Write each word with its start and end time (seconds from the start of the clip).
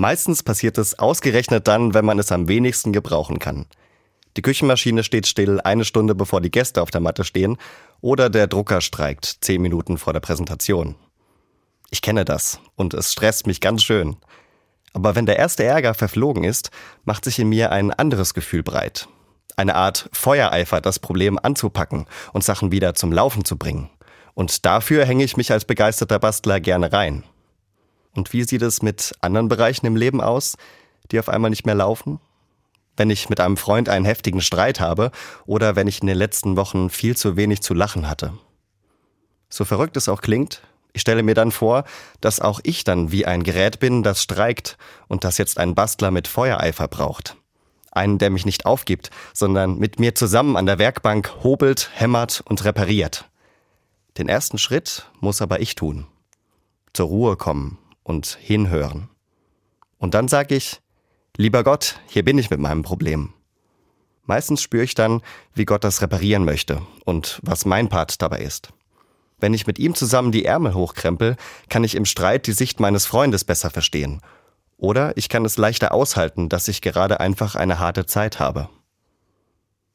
Meistens 0.00 0.44
passiert 0.44 0.78
es 0.78 0.96
ausgerechnet 1.00 1.66
dann, 1.66 1.92
wenn 1.92 2.04
man 2.04 2.20
es 2.20 2.30
am 2.30 2.46
wenigsten 2.46 2.92
gebrauchen 2.92 3.40
kann. 3.40 3.66
Die 4.36 4.42
Küchenmaschine 4.42 5.02
steht 5.02 5.26
still 5.26 5.60
eine 5.60 5.84
Stunde 5.84 6.14
bevor 6.14 6.40
die 6.40 6.52
Gäste 6.52 6.82
auf 6.82 6.92
der 6.92 7.00
Matte 7.00 7.24
stehen 7.24 7.56
oder 8.00 8.30
der 8.30 8.46
Drucker 8.46 8.80
streikt 8.80 9.38
zehn 9.40 9.60
Minuten 9.60 9.98
vor 9.98 10.12
der 10.12 10.20
Präsentation. 10.20 10.94
Ich 11.90 12.00
kenne 12.00 12.24
das 12.24 12.60
und 12.76 12.94
es 12.94 13.10
stresst 13.10 13.48
mich 13.48 13.60
ganz 13.60 13.82
schön. 13.82 14.14
Aber 14.92 15.16
wenn 15.16 15.26
der 15.26 15.36
erste 15.36 15.64
Ärger 15.64 15.94
verflogen 15.94 16.44
ist, 16.44 16.70
macht 17.04 17.24
sich 17.24 17.40
in 17.40 17.48
mir 17.48 17.72
ein 17.72 17.90
anderes 17.90 18.34
Gefühl 18.34 18.62
breit. 18.62 19.08
Eine 19.56 19.74
Art 19.74 20.08
Feuereifer, 20.12 20.80
das 20.80 21.00
Problem 21.00 21.40
anzupacken 21.42 22.06
und 22.32 22.44
Sachen 22.44 22.70
wieder 22.70 22.94
zum 22.94 23.10
Laufen 23.10 23.44
zu 23.44 23.58
bringen. 23.58 23.90
Und 24.34 24.64
dafür 24.64 25.04
hänge 25.04 25.24
ich 25.24 25.36
mich 25.36 25.50
als 25.50 25.64
begeisterter 25.64 26.20
Bastler 26.20 26.60
gerne 26.60 26.92
rein. 26.92 27.24
Und 28.18 28.32
wie 28.32 28.42
sieht 28.42 28.62
es 28.62 28.82
mit 28.82 29.14
anderen 29.20 29.46
Bereichen 29.46 29.86
im 29.86 29.94
Leben 29.94 30.20
aus, 30.20 30.56
die 31.12 31.20
auf 31.20 31.28
einmal 31.28 31.50
nicht 31.50 31.66
mehr 31.66 31.76
laufen? 31.76 32.18
Wenn 32.96 33.10
ich 33.10 33.28
mit 33.28 33.38
einem 33.38 33.56
Freund 33.56 33.88
einen 33.88 34.04
heftigen 34.04 34.40
Streit 34.40 34.80
habe 34.80 35.12
oder 35.46 35.76
wenn 35.76 35.86
ich 35.86 36.00
in 36.00 36.08
den 36.08 36.18
letzten 36.18 36.56
Wochen 36.56 36.90
viel 36.90 37.16
zu 37.16 37.36
wenig 37.36 37.62
zu 37.62 37.74
lachen 37.74 38.10
hatte. 38.10 38.32
So 39.48 39.64
verrückt 39.64 39.96
es 39.96 40.08
auch 40.08 40.20
klingt, 40.20 40.62
ich 40.92 41.02
stelle 41.02 41.22
mir 41.22 41.36
dann 41.36 41.52
vor, 41.52 41.84
dass 42.20 42.40
auch 42.40 42.58
ich 42.64 42.82
dann 42.82 43.12
wie 43.12 43.24
ein 43.24 43.44
Gerät 43.44 43.78
bin, 43.78 44.02
das 44.02 44.20
streikt 44.20 44.78
und 45.06 45.22
das 45.22 45.38
jetzt 45.38 45.56
einen 45.56 45.76
Bastler 45.76 46.10
mit 46.10 46.26
Feuereifer 46.26 46.88
braucht. 46.88 47.36
Einen, 47.92 48.18
der 48.18 48.30
mich 48.30 48.44
nicht 48.44 48.66
aufgibt, 48.66 49.10
sondern 49.32 49.78
mit 49.78 50.00
mir 50.00 50.16
zusammen 50.16 50.56
an 50.56 50.66
der 50.66 50.80
Werkbank 50.80 51.44
hobelt, 51.44 51.90
hämmert 51.94 52.42
und 52.46 52.64
repariert. 52.64 53.28
Den 54.16 54.28
ersten 54.28 54.58
Schritt 54.58 55.06
muss 55.20 55.40
aber 55.40 55.60
ich 55.60 55.76
tun. 55.76 56.08
Zur 56.92 57.06
Ruhe 57.06 57.36
kommen 57.36 57.78
und 58.08 58.38
hinhören. 58.40 59.08
Und 59.98 60.14
dann 60.14 60.28
sage 60.28 60.54
ich, 60.54 60.80
lieber 61.36 61.62
Gott, 61.62 62.00
hier 62.08 62.24
bin 62.24 62.38
ich 62.38 62.50
mit 62.50 62.58
meinem 62.58 62.82
Problem. 62.82 63.34
Meistens 64.24 64.62
spüre 64.62 64.84
ich 64.84 64.94
dann, 64.94 65.22
wie 65.54 65.64
Gott 65.64 65.84
das 65.84 66.02
reparieren 66.02 66.44
möchte 66.44 66.82
und 67.04 67.38
was 67.42 67.64
mein 67.64 67.88
Part 67.88 68.20
dabei 68.22 68.38
ist. 68.38 68.70
Wenn 69.40 69.54
ich 69.54 69.66
mit 69.66 69.78
ihm 69.78 69.94
zusammen 69.94 70.32
die 70.32 70.44
Ärmel 70.44 70.74
hochkrempel, 70.74 71.36
kann 71.68 71.84
ich 71.84 71.94
im 71.94 72.04
Streit 72.04 72.46
die 72.46 72.52
Sicht 72.52 72.80
meines 72.80 73.06
Freundes 73.06 73.44
besser 73.44 73.70
verstehen. 73.70 74.20
Oder 74.76 75.16
ich 75.16 75.28
kann 75.28 75.44
es 75.44 75.56
leichter 75.56 75.92
aushalten, 75.92 76.48
dass 76.48 76.68
ich 76.68 76.82
gerade 76.82 77.20
einfach 77.20 77.54
eine 77.56 77.78
harte 77.78 78.06
Zeit 78.06 78.40
habe. 78.40 78.68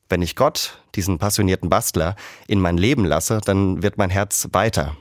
Wenn 0.10 0.22
ich 0.22 0.36
Gott, 0.36 0.82
diesen 0.96 1.18
passionierten 1.18 1.70
Bastler, 1.70 2.16
in 2.48 2.60
mein 2.60 2.78
Leben 2.78 3.06
lasse, 3.06 3.42
dann 3.44 3.82
wird 3.82 3.98
mein 3.98 4.10
Herz 4.10 4.50
weiter. 4.52 4.96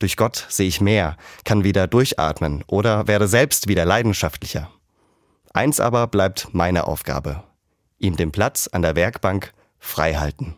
Durch 0.00 0.16
Gott 0.16 0.46
sehe 0.48 0.66
ich 0.66 0.80
mehr, 0.80 1.16
kann 1.44 1.62
wieder 1.62 1.86
durchatmen 1.86 2.64
oder 2.66 3.06
werde 3.06 3.28
selbst 3.28 3.68
wieder 3.68 3.84
leidenschaftlicher. 3.84 4.70
Eins 5.52 5.78
aber 5.78 6.06
bleibt 6.08 6.48
meine 6.52 6.86
Aufgabe, 6.86 7.44
ihm 7.98 8.16
den 8.16 8.32
Platz 8.32 8.68
an 8.72 8.82
der 8.82 8.96
Werkbank 8.96 9.52
frei 9.78 10.14
halten. 10.14 10.56